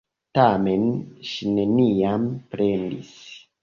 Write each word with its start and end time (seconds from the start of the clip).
Tamen, 0.37 0.87
ŝi 1.33 1.53
neniam 1.61 2.29
plendis. 2.53 3.17